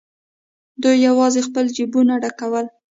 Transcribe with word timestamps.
دوی 0.81 0.95
یوازې 1.07 1.41
خپل 1.47 1.65
جېبونه 1.75 2.13
ډکول. 2.23 2.65